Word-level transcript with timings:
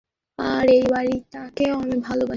আর 0.39 0.65
এই 0.69 0.83
বাড়িটাকেও 0.91 1.73
আমি 1.75 1.95
ভালোবাসি। 1.99 2.29